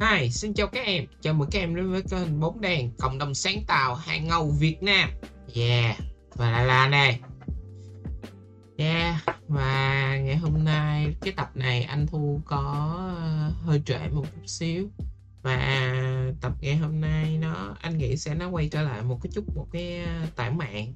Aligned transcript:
Hi, 0.00 0.30
xin 0.30 0.54
chào 0.54 0.66
các 0.66 0.86
em. 0.86 1.04
Chào 1.20 1.34
mừng 1.34 1.50
các 1.50 1.58
em 1.58 1.74
đến 1.74 1.90
với 1.90 2.02
kênh 2.02 2.40
Bóng 2.40 2.60
đèn 2.60 2.90
cộng 2.98 3.18
đồng 3.18 3.34
sáng 3.34 3.64
tạo 3.66 3.94
hàng 3.94 4.28
ngầu 4.28 4.50
Việt 4.50 4.82
Nam. 4.82 5.10
Yeah, 5.54 5.96
và 6.34 6.50
là 6.50 6.62
là 6.62 6.88
này. 6.88 7.20
Yeah, 8.76 9.24
và 9.48 10.16
ngày 10.18 10.36
hôm 10.36 10.64
nay 10.64 11.14
cái 11.20 11.32
tập 11.32 11.50
này 11.54 11.82
anh 11.82 12.06
Thu 12.06 12.40
có 12.44 12.94
ờ, 13.16 13.50
hơi 13.64 13.82
trễ 13.86 13.98
một 14.12 14.24
chút 14.34 14.46
xíu. 14.46 14.88
Và 15.42 15.84
tập 16.40 16.52
ngày 16.60 16.76
hôm 16.76 17.00
nay 17.00 17.38
nó 17.40 17.76
anh 17.80 17.98
nghĩ 17.98 18.16
sẽ 18.16 18.34
nó 18.34 18.48
quay 18.48 18.68
trở 18.68 18.82
lại 18.82 19.02
một 19.02 19.18
cái 19.22 19.30
chút 19.34 19.44
một 19.54 19.66
cái 19.72 20.04
ờ, 20.04 20.26
tản 20.36 20.58
mạng. 20.58 20.94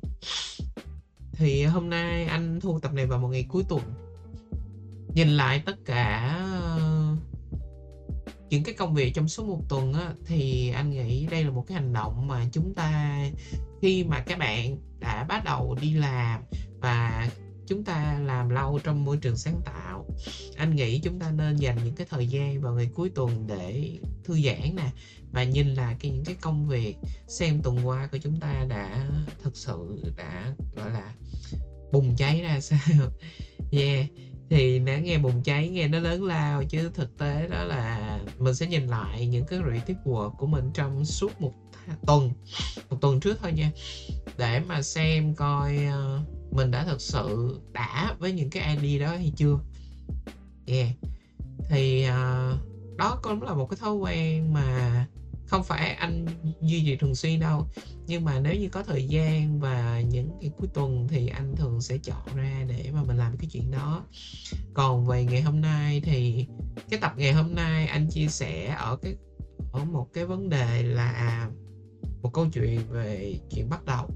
Thì 1.33 1.65
hôm 1.65 1.91
nay 1.91 2.25
anh 2.25 2.61
thu 2.61 2.79
tập 2.79 2.93
này 2.93 3.07
vào 3.07 3.19
một 3.19 3.29
ngày 3.29 3.47
cuối 3.49 3.63
tuần. 3.69 3.83
Nhìn 5.15 5.29
lại 5.29 5.63
tất 5.67 5.77
cả 5.85 6.37
ờ, 6.79 6.92
những 8.53 8.63
cái 8.63 8.75
công 8.75 8.95
việc 8.95 9.15
trong 9.15 9.29
suốt 9.29 9.47
một 9.47 9.61
tuần 9.69 9.93
á, 9.93 10.15
thì 10.27 10.71
anh 10.71 10.91
nghĩ 10.91 11.27
đây 11.31 11.45
là 11.45 11.51
một 11.51 11.65
cái 11.69 11.75
hành 11.75 11.93
động 11.93 12.29
mà 12.29 12.47
chúng 12.53 12.75
ta 12.75 13.21
khi 13.83 14.05
mà 14.05 14.21
các 14.21 14.39
bạn 14.39 14.79
đã 15.01 15.25
bắt 15.25 15.45
đầu 15.45 15.77
đi 15.81 15.95
làm 15.95 16.43
và 16.81 17.29
chúng 17.67 17.85
ta 17.85 18.21
làm 18.27 18.49
lâu 18.49 18.81
trong 18.85 19.05
môi 19.05 19.17
trường 19.17 19.37
sáng 19.37 19.61
tạo 19.65 20.07
anh 20.57 20.77
nghĩ 20.77 21.01
chúng 21.01 21.19
ta 21.19 21.31
nên 21.31 21.57
dành 21.57 21.79
những 21.85 21.95
cái 21.95 22.07
thời 22.11 22.27
gian 22.27 22.61
vào 22.61 22.75
ngày 22.75 22.91
cuối 22.95 23.11
tuần 23.15 23.47
để 23.47 23.99
thư 24.25 24.41
giãn 24.41 24.77
nè 24.77 24.91
và 25.33 25.45
nhìn 25.45 25.75
là 25.75 25.97
cái 26.01 26.11
những 26.11 26.25
cái 26.25 26.35
công 26.41 26.69
việc 26.69 26.97
xem 27.29 27.61
tuần 27.63 27.87
qua 27.87 28.09
của 28.13 28.19
chúng 28.19 28.41
ta 28.41 28.67
đã 28.69 29.11
thực 29.43 29.57
sự 29.57 30.03
đã 30.17 30.55
gọi 30.77 30.91
là 30.91 31.15
bùng 31.93 32.17
cháy 32.17 32.41
ra 32.43 32.61
sao. 32.61 32.79
Yeah 33.73 34.07
thì 34.53 34.79
nghe 35.03 35.19
bùng 35.19 35.43
cháy 35.43 35.69
nghe 35.69 35.89
nó 35.89 35.99
lớn 35.99 36.25
lao 36.25 36.65
chứ 36.65 36.91
thực 36.95 37.19
tế 37.19 37.47
đó 37.47 37.65
là 37.65 38.19
mình 38.39 38.55
sẽ 38.55 38.67
nhìn 38.67 38.87
lại 38.87 39.27
những 39.27 39.47
cái 39.47 39.59
creative 39.59 40.01
work 40.05 40.31
của 40.31 40.47
mình 40.47 40.71
trong 40.75 41.05
suốt 41.05 41.41
một 41.41 41.53
tuần 42.07 42.31
một 42.91 42.97
tuần 43.01 43.21
trước 43.21 43.39
thôi 43.43 43.53
nha. 43.53 43.71
Để 44.37 44.61
mà 44.61 44.83
xem 44.83 45.35
coi 45.35 45.77
ờ, 45.77 46.21
mình 46.51 46.71
đã 46.71 46.85
thực 46.85 47.01
sự 47.01 47.59
đã 47.73 48.15
với 48.19 48.33
những 48.33 48.51
cái 48.51 48.77
ID 48.77 49.01
đó 49.01 49.09
hay 49.09 49.33
chưa. 49.37 49.59
Yeah. 50.67 50.89
Thì 51.69 52.07
uh, 52.09 52.59
đó 52.97 53.19
cũng 53.23 53.43
là 53.43 53.55
một 53.55 53.67
cái 53.71 53.77
thói 53.81 53.95
quen 53.95 54.53
mà 54.53 55.07
không 55.53 55.65
phải 55.65 55.95
anh 55.95 56.27
duy 56.61 56.83
trì 56.87 56.97
thường 56.97 57.15
xuyên 57.15 57.41
đâu. 57.41 57.67
Nhưng 58.07 58.25
mà 58.25 58.41
nếu 58.41 58.55
như 58.55 58.69
có 58.69 58.83
thời 58.83 59.05
gian 59.05 59.61
và 59.61 60.01
những 60.01 60.31
cái 60.41 60.51
cuối 60.59 60.69
tuần 60.75 61.09
thì 61.09 61.29
anh 61.29 61.57
thường 61.57 61.81
sẽ 61.81 61.99
chọn 61.99 62.37
ra 62.37 62.65
để 62.69 62.91
mà 62.93 63.03
mình 63.03 63.17
làm 63.17 63.37
cái 63.37 63.49
chuyện 63.53 63.71
đó. 63.71 64.05
Còn 64.75 65.07
về 65.07 65.25
ngày 65.25 65.43
hôm 65.43 65.61
nay 65.61 66.01
thì 66.05 66.47
cái 66.91 67.01
tập 67.01 67.13
ngày 67.17 67.33
hôm 67.33 67.55
nay 67.55 67.87
anh 67.87 68.09
chia 68.11 68.29
sẻ 68.29 68.77
ở 68.79 68.97
cái 68.97 69.15
ở 69.73 69.85
một 69.85 70.07
cái 70.13 70.27
vấn 70.27 70.49
đề 70.49 70.83
là 70.83 71.49
một 72.23 72.31
câu 72.33 72.47
chuyện 72.53 72.81
về 72.91 73.35
chuyện 73.51 73.69
bắt 73.69 73.85
đầu. 73.85 74.11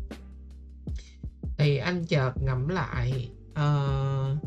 Thì 1.58 1.76
anh 1.76 2.04
chợt 2.04 2.32
ngẫm 2.42 2.68
lại 2.68 3.30
uh, 3.50 4.38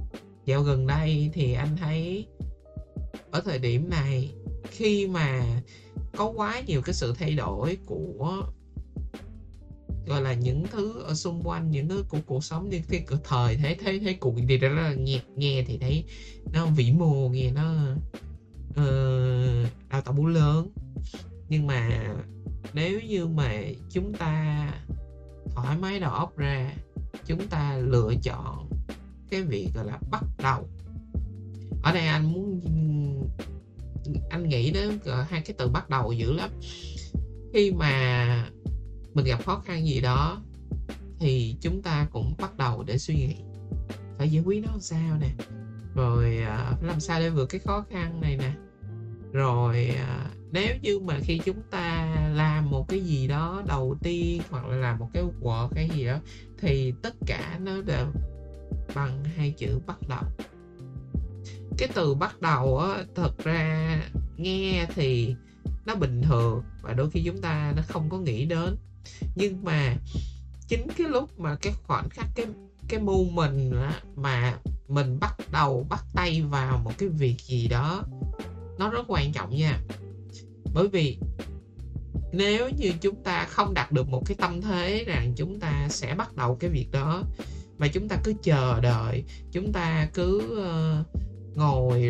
dạo 0.45 0.61
gần 0.61 0.87
đây 0.87 1.29
thì 1.33 1.53
anh 1.53 1.77
thấy 1.77 2.27
ở 3.31 3.41
thời 3.45 3.59
điểm 3.59 3.89
này 3.89 4.31
khi 4.71 5.07
mà 5.07 5.61
có 6.19 6.33
quá 6.35 6.61
nhiều 6.67 6.81
cái 6.81 6.93
sự 6.93 7.13
thay 7.19 7.35
đổi 7.35 7.77
của 7.85 8.43
gọi 10.07 10.21
là 10.21 10.33
những 10.33 10.63
thứ 10.71 11.01
ở 11.03 11.13
xung 11.13 11.41
quanh 11.43 11.71
những 11.71 11.89
thứ 11.89 12.03
của 12.09 12.17
cuộc 12.25 12.43
sống. 12.43 12.69
Như 12.69 12.81
cái 12.89 13.05
thời 13.23 13.55
thế 13.55 13.75
thế 13.79 13.99
thế 13.99 14.13
cuộc 14.13 14.35
thì 14.47 14.57
đó 14.57 14.69
là 14.69 14.93
nghe 14.93 15.21
nghe 15.35 15.63
thì 15.67 15.77
thấy 15.77 16.05
nó 16.53 16.65
vĩ 16.65 16.91
mô 16.91 17.29
nghe 17.29 17.51
nó 17.51 17.95
uh, 18.69 19.67
đào 19.89 20.01
tạo 20.01 20.13
bú 20.13 20.25
lớn. 20.25 20.69
Nhưng 21.49 21.67
mà 21.67 22.13
nếu 22.73 23.01
như 23.01 23.27
mà 23.27 23.63
chúng 23.89 24.13
ta 24.13 24.69
thoải 25.55 25.77
mái 25.77 25.99
đầu 25.99 26.11
óc 26.11 26.37
ra 26.37 26.73
chúng 27.25 27.47
ta 27.47 27.77
lựa 27.77 28.13
chọn 28.23 28.69
cái 29.29 29.41
việc 29.43 29.69
gọi 29.75 29.85
là 29.85 29.99
bắt 30.11 30.23
đầu. 30.43 30.67
Ở 31.83 31.93
đây 31.93 32.07
anh 32.07 32.33
muốn 32.33 32.61
anh 34.49 34.61
nghĩ 34.61 34.71
đến 34.71 34.99
ờ, 35.05 35.21
hai 35.29 35.41
cái 35.41 35.53
từ 35.57 35.67
bắt 35.67 35.89
đầu 35.89 36.11
dữ 36.11 36.33
lắm. 36.33 36.49
Khi 37.53 37.71
mà 37.71 38.49
mình 39.13 39.25
gặp 39.25 39.45
khó 39.45 39.61
khăn 39.65 39.85
gì 39.85 40.01
đó, 40.01 40.41
thì 41.19 41.55
chúng 41.61 41.81
ta 41.81 42.07
cũng 42.11 42.33
bắt 42.39 42.57
đầu 42.57 42.83
để 42.83 42.97
suy 42.97 43.15
nghĩ, 43.15 43.35
phải 44.17 44.29
giải 44.29 44.43
quyết 44.43 44.63
nó 44.63 44.71
làm 44.71 44.79
sao 44.79 45.17
nè. 45.17 45.29
Rồi 45.95 46.37
ờ, 46.37 46.73
làm 46.81 46.99
sao 46.99 47.19
để 47.19 47.29
vượt 47.29 47.45
cái 47.45 47.59
khó 47.59 47.83
khăn 47.89 48.21
này 48.21 48.37
nè. 48.37 48.51
Rồi 49.33 49.89
ờ, 50.07 50.25
nếu 50.51 50.75
như 50.81 50.99
mà 50.99 51.19
khi 51.21 51.39
chúng 51.45 51.61
ta 51.71 52.15
làm 52.35 52.69
một 52.69 52.87
cái 52.89 52.99
gì 52.99 53.27
đó 53.27 53.63
đầu 53.67 53.95
tiên 54.03 54.41
hoặc 54.49 54.65
là 54.65 54.75
làm 54.75 54.99
một 54.99 55.09
cái 55.13 55.23
work 55.41 55.69
cái 55.75 55.89
gì 55.89 56.05
đó, 56.05 56.19
thì 56.57 56.93
tất 57.01 57.13
cả 57.25 57.59
nó 57.63 57.81
đều 57.81 58.05
bằng 58.95 59.23
hai 59.23 59.51
chữ 59.51 59.79
bắt 59.85 59.97
đầu 60.09 60.23
cái 61.79 61.89
từ 61.93 62.15
bắt 62.15 62.41
đầu 62.41 62.77
á 62.77 63.03
thật 63.15 63.43
ra 63.43 64.01
nghe 64.37 64.85
thì 64.95 65.35
nó 65.85 65.95
bình 65.95 66.21
thường 66.21 66.63
và 66.81 66.93
đôi 66.93 67.09
khi 67.09 67.21
chúng 67.25 67.41
ta 67.41 67.73
nó 67.75 67.81
không 67.87 68.09
có 68.09 68.17
nghĩ 68.17 68.45
đến. 68.45 68.75
Nhưng 69.35 69.63
mà 69.63 69.95
chính 70.67 70.87
cái 70.97 71.07
lúc 71.07 71.39
mà 71.39 71.55
cái 71.61 71.73
khoảnh 71.87 72.09
khắc 72.09 72.25
cái 72.35 72.45
cái 72.87 72.99
mưu 72.99 73.25
mình 73.29 73.71
mà 74.15 74.57
mình 74.87 75.19
bắt 75.19 75.35
đầu 75.51 75.85
bắt 75.89 76.05
tay 76.13 76.41
vào 76.41 76.77
một 76.77 76.91
cái 76.97 77.09
việc 77.09 77.35
gì 77.41 77.67
đó 77.67 78.03
nó 78.77 78.89
rất 78.89 79.05
quan 79.07 79.31
trọng 79.31 79.55
nha. 79.55 79.79
Bởi 80.73 80.87
vì 80.87 81.17
nếu 82.33 82.69
như 82.69 82.93
chúng 83.01 83.23
ta 83.23 83.45
không 83.45 83.73
đạt 83.73 83.91
được 83.91 84.09
một 84.09 84.23
cái 84.25 84.37
tâm 84.39 84.61
thế 84.61 85.03
rằng 85.07 85.33
chúng 85.35 85.59
ta 85.59 85.87
sẽ 85.89 86.15
bắt 86.15 86.35
đầu 86.35 86.55
cái 86.59 86.69
việc 86.69 86.87
đó 86.91 87.23
mà 87.77 87.87
chúng 87.87 88.07
ta 88.07 88.17
cứ 88.23 88.33
chờ 88.43 88.79
đợi 88.81 89.23
chúng 89.51 89.73
ta 89.73 90.09
cứ 90.13 90.41
uh, 90.53 91.18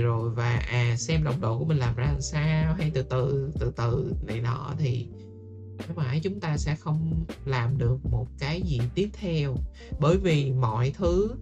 rồi 0.09 0.29
và 0.29 0.61
à 0.69 0.95
xem 0.97 1.23
đồng 1.23 1.41
đội 1.41 1.57
của 1.57 1.65
mình 1.65 1.77
làm 1.77 1.95
ra 1.95 2.05
làm 2.05 2.21
sao 2.21 2.73
hay 2.73 2.91
từ 2.93 3.03
từ 3.03 3.51
từ 3.59 3.71
từ, 3.75 4.13
này 4.27 4.41
nọ 4.41 4.73
thì 4.77 5.07
mãi 5.95 6.19
chúng 6.23 6.39
ta 6.39 6.57
sẽ 6.57 6.75
không 6.75 7.25
làm 7.45 7.77
được 7.77 7.97
một 8.11 8.27
cái 8.39 8.61
gì 8.61 8.79
tiếp 8.95 9.09
theo. 9.13 9.55
Bởi 9.99 10.17
vì 10.17 10.51
mọi 10.51 10.91
thứ 10.97 11.35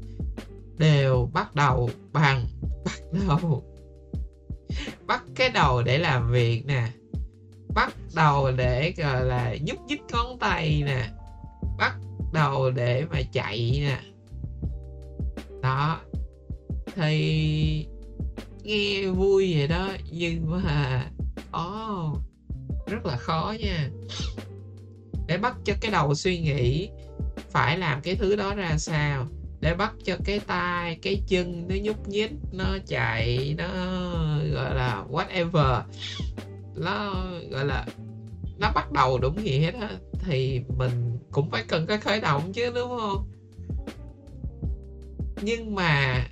đều 0.78 1.30
bắt 1.34 1.56
đầu 1.56 1.90
bằng, 2.14 2.46
bắt 2.86 3.40
đầu, 3.42 3.64
bắt 5.06 5.24
cái 5.36 5.50
đầu 5.50 5.84
để 5.84 5.98
làm 5.98 6.32
việc 6.32 6.66
nè, 6.66 6.92
bắt 7.76 7.94
đầu 8.16 8.52
để, 8.52 8.94
gọi 8.98 9.26
là, 9.26 9.56
nhúc 9.62 9.80
nhích 9.88 10.02
ngón 10.12 10.40
tay 10.40 10.84
nè, 10.86 11.10
bắt 11.78 11.96
đầu 12.34 12.72
để 12.72 13.06
mà 13.12 13.22
chạy 13.32 13.80
nè. 13.80 14.00
Đó, 15.62 16.00
thì 16.96 17.88
nghe 18.68 19.08
vui 19.08 19.56
vậy 19.58 19.68
đó. 19.68 19.90
Nhưng 20.12 20.52
mà 20.52 21.06
oh, 21.58 22.18
rất 22.88 23.06
là 23.06 23.18
khó 23.18 23.56
nha. 23.60 23.90
Để 25.28 25.38
bắt 25.38 25.56
cho 25.66 25.74
cái 25.82 25.92
đầu 25.92 26.16
suy 26.16 26.40
nghĩ 26.40 26.90
phải 27.50 27.78
làm 27.78 28.02
cái 28.02 28.16
thứ 28.16 28.36
đó 28.36 28.56
ra 28.56 28.78
sao? 28.78 29.28
Để 29.62 29.74
bắt 29.74 29.94
cho 30.04 30.16
cái 30.26 30.40
tay 30.40 31.00
cái 31.02 31.22
chân 31.28 31.68
nó 31.70 31.76
nhúc 31.82 32.08
nhích 32.08 32.32
nó 32.52 32.78
chạy 32.88 33.56
nó 33.58 33.68
gọi 34.54 34.76
là 34.76 35.06
whatever 35.10 35.82
nó 36.76 37.26
gọi 37.52 37.66
là 37.66 37.86
nó 38.60 38.72
bắt 38.76 38.92
đầu 38.92 39.20
đúng 39.20 39.44
nghĩa 39.44 39.72
hết 39.72 39.98
thì 40.20 40.62
mình 40.78 41.20
cũng 41.32 41.50
phải 41.50 41.64
cần 41.68 41.86
cái 41.88 41.98
khởi 41.98 42.22
động 42.22 42.54
chứ 42.54 42.72
đúng 42.76 42.90
không? 42.90 43.28
Nhưng 45.42 45.76
mà 45.76 46.24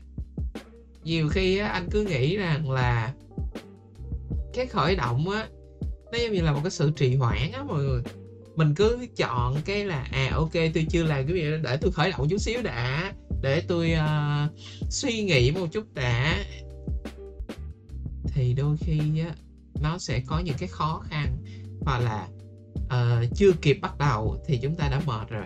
nhiều 1.05 1.29
khi 1.29 1.57
á, 1.57 1.67
anh 1.67 1.89
cứ 1.91 2.03
nghĩ 2.03 2.37
rằng 2.37 2.71
là 2.71 3.13
cái 4.53 4.65
khởi 4.65 4.95
động 4.95 5.29
á 5.29 5.47
nó 6.11 6.17
giống 6.17 6.33
như 6.33 6.41
là 6.41 6.53
một 6.53 6.59
cái 6.63 6.71
sự 6.71 6.91
trì 6.95 7.15
hoãn 7.15 7.51
á 7.53 7.63
mọi 7.63 7.83
người. 7.83 8.01
Mình 8.55 8.75
cứ 8.75 9.05
chọn 9.15 9.55
cái 9.65 9.85
là 9.85 10.07
à 10.11 10.29
ok 10.33 10.53
tôi 10.53 10.85
chưa 10.89 11.03
làm 11.03 11.25
cái 11.27 11.33
việc 11.33 11.51
đó 11.51 11.57
để 11.63 11.77
tôi 11.77 11.91
khởi 11.91 12.11
động 12.11 12.27
chút 12.29 12.37
xíu 12.37 12.61
đã 12.61 13.13
để 13.41 13.61
tôi 13.67 13.93
uh, 13.93 14.59
suy 14.89 15.23
nghĩ 15.23 15.51
một 15.51 15.67
chút 15.71 15.93
đã. 15.93 16.45
Thì 18.27 18.53
đôi 18.53 18.77
khi 18.77 18.99
á 19.19 19.35
nó 19.81 19.97
sẽ 19.97 20.19
có 20.27 20.39
những 20.39 20.55
cái 20.59 20.69
khó 20.69 21.03
khăn 21.09 21.37
hoặc 21.81 21.99
là 21.99 22.27
uh, 22.85 23.35
chưa 23.35 23.51
kịp 23.61 23.77
bắt 23.81 23.97
đầu 23.97 24.43
thì 24.47 24.57
chúng 24.57 24.75
ta 24.75 24.87
đã 24.89 25.01
mệt 25.05 25.29
rồi. 25.29 25.45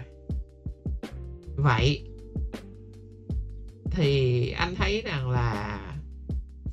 Vậy 1.55 2.08
thì 3.99 4.49
anh 4.51 4.75
thấy 4.75 5.01
rằng 5.05 5.29
là 5.29 5.79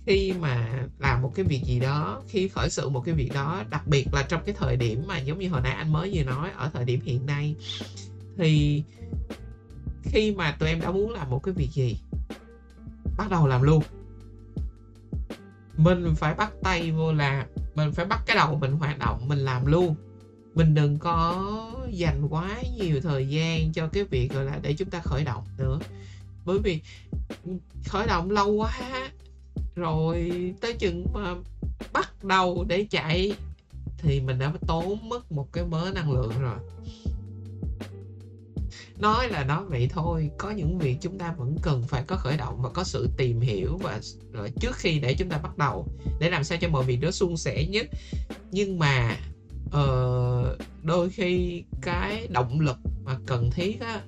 khi 0.07 0.33
mà 0.41 0.85
làm 0.99 1.23
một 1.23 1.33
cái 1.35 1.45
việc 1.45 1.63
gì 1.65 1.81
đó, 1.81 2.23
khi 2.29 2.49
khởi 2.49 2.71
sự 2.71 2.89
một 2.89 3.01
cái 3.01 3.15
việc 3.15 3.31
đó, 3.35 3.63
đặc 3.71 3.87
biệt 3.87 4.15
là 4.15 4.23
trong 4.23 4.43
cái 4.47 4.55
thời 4.59 4.77
điểm 4.77 5.03
mà 5.07 5.19
giống 5.19 5.39
như 5.39 5.49
hồi 5.49 5.61
nãy 5.61 5.73
anh 5.73 5.93
mới 5.93 6.11
vừa 6.15 6.23
nói, 6.23 6.51
ở 6.57 6.71
thời 6.75 6.85
điểm 6.85 7.01
hiện 7.05 7.27
nay, 7.27 7.55
thì 8.39 8.83
khi 10.03 10.33
mà 10.33 10.57
tụi 10.59 10.69
em 10.69 10.81
đã 10.81 10.91
muốn 10.91 11.11
làm 11.11 11.31
một 11.31 11.43
cái 11.43 11.55
việc 11.55 11.71
gì, 11.73 11.99
bắt 13.17 13.31
đầu 13.31 13.47
làm 13.47 13.63
luôn. 13.63 13.83
Mình 15.77 16.15
phải 16.17 16.35
bắt 16.35 16.53
tay 16.63 16.91
vô 16.91 17.13
làm, 17.13 17.47
mình 17.75 17.93
phải 17.93 18.07
bắt 18.07 18.23
cái 18.27 18.37
đầu 18.37 18.59
mình 18.61 18.73
hoạt 18.73 18.99
động, 18.99 19.29
mình 19.29 19.39
làm 19.39 19.67
luôn. 19.67 19.95
Mình 20.55 20.75
đừng 20.75 20.99
có 20.99 21.73
dành 21.91 22.29
quá 22.29 22.63
nhiều 22.79 23.01
thời 23.01 23.29
gian 23.29 23.73
cho 23.73 23.89
cái 23.89 24.05
việc, 24.05 24.33
gọi 24.33 24.45
là, 24.45 24.59
để 24.63 24.75
chúng 24.75 24.91
ta 24.91 25.01
khởi 25.01 25.25
động 25.25 25.45
nữa 25.59 25.79
bởi 26.47 26.59
vì 26.59 26.81
khởi 27.89 28.07
động 28.07 28.31
lâu 28.31 28.53
quá. 28.53 28.81
Rồi 29.75 30.31
tới 30.61 30.73
chừng 30.73 31.07
mà 31.15 31.35
bắt 31.93 32.25
đầu 32.25 32.65
để 32.69 32.87
chạy 32.91 33.33
thì 33.99 34.21
mình 34.21 34.39
đã 34.39 34.53
tốn 34.67 35.09
mất 35.09 35.33
một 35.33 35.53
cái 35.53 35.65
mớ 35.65 35.91
năng 35.95 36.13
lượng 36.13 36.33
rồi. 36.41 36.59
Nói 38.99 39.29
là 39.29 39.45
nói 39.45 39.65
vậy 39.65 39.89
thôi 39.93 40.31
có 40.39 40.51
những 40.51 40.79
việc 40.79 40.97
chúng 41.01 41.19
ta 41.19 41.35
vẫn 41.39 41.57
cần 41.63 41.83
phải 41.89 42.03
có 42.07 42.17
khởi 42.17 42.37
động 42.37 42.63
và 42.63 42.71
có 42.71 42.85
sự 42.85 43.09
tìm 43.17 43.41
hiểu 43.41 43.77
và 43.83 44.01
rồi 44.33 44.51
trước 44.61 44.77
khi 44.77 44.99
để 44.99 45.15
chúng 45.15 45.29
ta 45.29 45.39
bắt 45.39 45.59
đầu 45.59 45.87
để 46.21 46.31
làm 46.31 46.45
sao 46.45 46.59
cho 46.61 46.69
mọi 46.69 46.85
việc 46.85 46.99
nó 47.03 47.11
suôn 47.11 47.37
sẻ 47.37 47.67
nhất. 47.67 47.87
Nhưng 48.51 48.79
mà 48.79 49.17
uh, 49.67 50.59
đôi 50.83 51.11
khi 51.11 51.63
cái 51.83 52.27
động 52.31 52.61
lực 52.61 52.77
mà 53.05 53.19
cần 53.27 53.51
thiết 53.51 53.81
á 53.81 54.03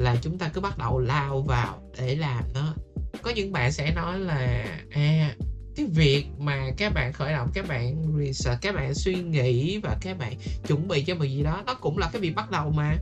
là 0.00 0.16
chúng 0.22 0.38
ta 0.38 0.48
cứ 0.48 0.60
bắt 0.60 0.78
đầu 0.78 0.98
lao 0.98 1.42
vào 1.42 1.82
để 1.98 2.16
làm 2.16 2.44
nó. 2.54 2.74
Có 3.22 3.30
những 3.30 3.52
bạn 3.52 3.72
sẽ 3.72 3.94
nói 3.94 4.18
là 4.18 4.64
à 4.90 5.34
cái 5.76 5.86
việc 5.86 6.26
mà 6.38 6.70
các 6.76 6.94
bạn 6.94 7.12
khởi 7.12 7.32
động, 7.32 7.50
các 7.54 7.68
bạn 7.68 8.18
research, 8.18 8.62
các 8.62 8.74
bạn 8.74 8.94
suy 8.94 9.14
nghĩ 9.14 9.78
và 9.78 9.96
các 10.00 10.18
bạn 10.18 10.34
chuẩn 10.66 10.88
bị 10.88 11.04
cho 11.04 11.14
một 11.14 11.24
gì 11.24 11.42
đó, 11.42 11.62
nó 11.66 11.74
cũng 11.74 11.98
là 11.98 12.10
cái 12.12 12.20
việc 12.20 12.34
bắt 12.34 12.50
đầu 12.50 12.70
mà. 12.70 12.96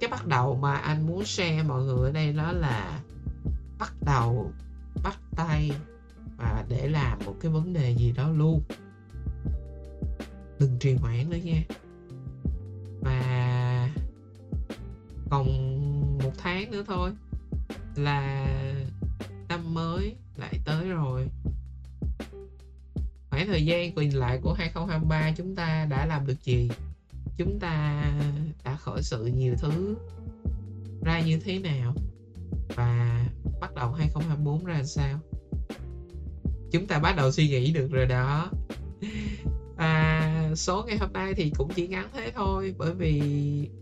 Cái 0.00 0.10
bắt 0.10 0.26
đầu 0.26 0.56
mà 0.56 0.76
anh 0.76 1.06
muốn 1.06 1.24
share 1.24 1.62
mọi 1.62 1.82
người 1.82 2.08
ở 2.08 2.12
đây 2.12 2.32
đó 2.32 2.52
là 2.52 3.00
bắt 3.78 3.92
đầu, 4.00 4.52
bắt 5.04 5.18
tay 5.36 5.70
và 6.38 6.64
để 6.68 6.88
làm 6.88 7.18
một 7.26 7.34
cái 7.40 7.50
vấn 7.50 7.72
đề 7.72 7.94
gì 7.94 8.12
đó 8.16 8.30
luôn. 8.30 8.62
Đừng 10.58 10.76
trì 10.80 10.94
hoãn 10.94 11.30
nữa 11.30 11.38
nha. 11.44 11.62
Và 13.00 13.55
còn 15.30 15.46
một 16.18 16.32
tháng 16.38 16.70
nữa 16.70 16.84
thôi 16.86 17.10
là 17.96 18.46
năm 19.48 19.74
mới 19.74 20.16
lại 20.36 20.54
tới 20.64 20.88
rồi. 20.88 21.28
Khoảng 23.30 23.46
thời 23.46 23.64
gian 23.64 23.94
còn 23.94 24.08
lại 24.08 24.38
của 24.42 24.52
2023 24.52 25.30
chúng 25.36 25.56
ta 25.56 25.86
đã 25.90 26.06
làm 26.06 26.26
được 26.26 26.44
gì? 26.44 26.70
Chúng 27.36 27.58
ta 27.60 28.02
đã 28.64 28.76
khởi 28.76 29.02
sự 29.02 29.26
nhiều 29.26 29.54
thứ 29.58 29.96
ra 31.04 31.20
như 31.20 31.38
thế 31.38 31.58
nào? 31.58 31.94
Và 32.76 33.24
bắt 33.60 33.74
đầu 33.74 33.92
2024 33.92 34.64
ra 34.64 34.82
sao? 34.84 35.20
Chúng 36.72 36.86
ta 36.86 36.98
bắt 36.98 37.16
đầu 37.16 37.32
suy 37.32 37.48
nghĩ 37.48 37.72
được 37.72 37.90
rồi 37.90 38.06
đó. 38.06 38.50
À, 39.76 40.35
số 40.56 40.84
ngày 40.86 40.96
hôm 40.96 41.12
nay 41.12 41.34
thì 41.34 41.52
cũng 41.56 41.70
chỉ 41.74 41.86
ngắn 41.86 42.08
thế 42.12 42.32
thôi. 42.34 42.74
Bởi 42.78 42.94
vì 42.94 43.20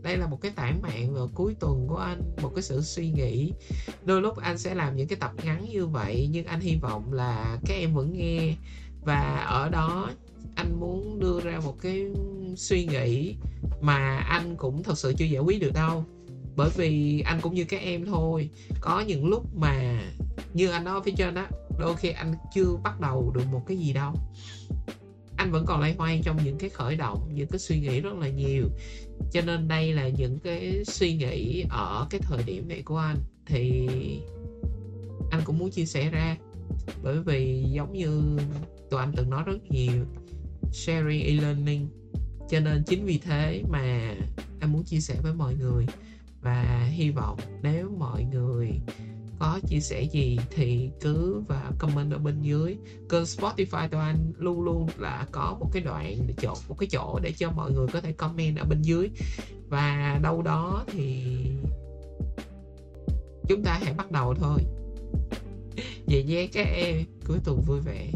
đây 0.02 0.16
là 0.16 0.26
một 0.26 0.40
cái 0.40 0.52
tản 0.56 0.82
mạn 0.82 1.14
vào 1.14 1.30
cuối 1.34 1.54
tuần 1.60 1.86
của 1.88 1.96
anh, 1.96 2.22
một 2.42 2.50
cái 2.54 2.62
sự 2.62 2.82
suy 2.82 3.10
nghĩ. 3.10 3.52
Đôi 4.04 4.22
lúc 4.22 4.36
anh 4.36 4.58
sẽ 4.58 4.74
làm 4.74 4.96
những 4.96 5.08
cái 5.08 5.18
tập 5.20 5.32
ngắn 5.44 5.66
như 5.70 5.86
vậy, 5.86 6.28
nhưng 6.30 6.46
anh 6.46 6.60
hy 6.60 6.76
vọng 6.76 7.12
là 7.12 7.58
các 7.66 7.74
em 7.74 7.94
vẫn 7.94 8.12
nghe. 8.12 8.54
Và 9.02 9.36
ở 9.36 9.68
đó 9.68 10.10
anh 10.56 10.80
muốn 10.80 11.20
đưa 11.20 11.40
ra 11.40 11.60
một 11.64 11.76
cái 11.80 12.06
suy 12.56 12.86
nghĩ 12.86 13.34
mà 13.80 14.16
anh 14.16 14.56
cũng 14.56 14.82
thật 14.82 14.98
sự 14.98 15.12
chưa 15.18 15.24
giải 15.24 15.42
quyết 15.42 15.60
được 15.60 15.72
đâu. 15.74 16.04
Bởi 16.56 16.70
vì 16.76 17.20
anh 17.20 17.40
cũng 17.40 17.54
như 17.54 17.64
các 17.64 17.80
em 17.80 18.06
thôi. 18.06 18.50
Có 18.80 19.00
những 19.00 19.26
lúc 19.26 19.56
mà 19.56 20.02
như 20.52 20.70
anh 20.70 20.84
nói 20.84 21.00
phía 21.04 21.12
trên 21.16 21.34
á, 21.34 21.48
đôi 21.78 21.96
khi 21.96 22.10
anh 22.10 22.34
chưa 22.54 22.76
bắt 22.82 23.00
đầu 23.00 23.32
được 23.34 23.44
một 23.52 23.62
cái 23.66 23.76
gì 23.76 23.92
đâu 23.92 24.14
anh 25.44 25.52
vẫn 25.52 25.66
còn 25.66 25.80
lay 25.80 25.94
hoay 25.98 26.20
trong 26.24 26.38
những 26.44 26.58
cái 26.58 26.70
khởi 26.70 26.96
động, 26.96 27.28
những 27.34 27.48
cái 27.48 27.58
suy 27.58 27.80
nghĩ 27.80 28.00
rất 28.00 28.14
là 28.18 28.28
nhiều. 28.28 28.68
Cho 29.32 29.40
nên 29.40 29.68
đây 29.68 29.92
là 29.92 30.08
những 30.08 30.38
cái 30.38 30.84
suy 30.86 31.16
nghĩ 31.16 31.64
ở 31.70 32.06
cái 32.10 32.20
thời 32.24 32.42
điểm 32.42 32.68
này 32.68 32.82
của 32.82 32.96
anh. 32.96 33.16
Thì 33.46 33.88
anh 35.30 35.40
cũng 35.44 35.58
muốn 35.58 35.70
chia 35.70 35.84
sẻ 35.84 36.10
ra, 36.10 36.36
bởi 37.02 37.20
vì 37.20 37.64
giống 37.70 37.92
như 37.92 38.38
tụi 38.90 39.00
anh 39.00 39.12
từng 39.16 39.30
nói 39.30 39.42
rất 39.46 39.58
nhiều, 39.70 40.04
sharing 40.72 41.22
e-learning 41.22 41.88
cho 42.50 42.60
nên 42.60 42.82
chính 42.86 43.04
vì 43.04 43.18
thế 43.18 43.62
mà 43.68 44.14
anh 44.60 44.72
muốn 44.72 44.84
chia 44.84 45.00
sẻ 45.00 45.14
với 45.22 45.34
mọi 45.34 45.54
người. 45.54 45.86
Và 46.42 46.88
hy 46.92 47.10
vọng 47.10 47.38
nếu 47.62 47.90
mọi 47.98 48.24
người 48.24 48.70
có 49.44 49.60
chia 49.68 49.80
sẻ 49.80 50.02
gì 50.02 50.38
thì 50.50 50.90
cứ 51.00 51.42
và 51.48 51.70
comment 51.78 52.12
ở 52.12 52.18
bên 52.18 52.42
dưới. 52.42 52.76
Kênh 53.08 53.22
Spotify 53.22 53.88
tụi 53.88 54.00
anh 54.00 54.32
luôn 54.38 54.60
luôn 54.60 54.88
là 54.98 55.26
có 55.32 55.56
một 55.60 55.70
cái 55.72 55.82
đoạn 55.82 56.18
để 56.26 56.34
chỗ 56.42 56.54
một 56.68 56.76
cái 56.78 56.88
chỗ 56.92 57.18
để 57.22 57.32
cho 57.32 57.50
mọi 57.50 57.70
người 57.70 57.86
có 57.92 58.00
thể 58.00 58.12
comment 58.12 58.58
ở 58.58 58.64
bên 58.64 58.82
dưới. 58.82 59.10
Và 59.68 60.18
đâu 60.22 60.42
đó 60.42 60.84
thì 60.86 61.24
chúng 63.48 63.64
ta 63.64 63.80
hãy 63.82 63.94
bắt 63.94 64.10
đầu 64.10 64.34
thôi. 64.34 64.58
Vậy 66.06 66.24
nhé 66.24 66.48
các 66.52 66.66
em, 66.74 67.04
cuối 67.26 67.38
tuần 67.44 67.60
vui 67.66 67.80
vẻ. 67.80 68.10